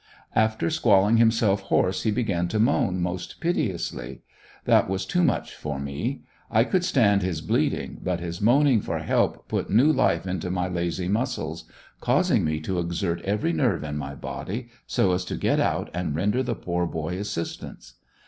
After 0.33 0.71
squalling 0.71 1.17
himself 1.17 1.61
hoarse 1.61 2.01
he 2.01 2.09
began 2.09 2.47
to 2.47 2.57
moan 2.57 3.03
most 3.03 3.39
pitiously. 3.39 4.21
That 4.65 4.89
was 4.89 5.05
too 5.05 5.23
much 5.23 5.55
for 5.55 5.79
me. 5.79 6.23
I 6.49 6.63
could 6.63 6.83
stand 6.83 7.21
his 7.21 7.39
bleating 7.39 7.99
but 8.03 8.19
his 8.19 8.41
moaning 8.41 8.81
for 8.81 8.97
help 8.97 9.47
put 9.47 9.69
new 9.69 9.91
life 9.93 10.25
into 10.25 10.49
my 10.49 10.67
lazy 10.67 11.07
muscles, 11.07 11.65
causing 11.99 12.43
me 12.43 12.59
to 12.61 12.79
exert 12.79 13.21
every 13.21 13.53
nerve 13.53 13.83
in 13.83 13.95
my 13.95 14.15
body, 14.15 14.69
so 14.87 15.11
as 15.13 15.23
to 15.25 15.35
get 15.37 15.59
out 15.59 15.91
and 15.93 16.15
render 16.15 16.41
the 16.41 16.55
poor 16.55 16.87
boy 16.87 17.19
assistance. 17.19 17.93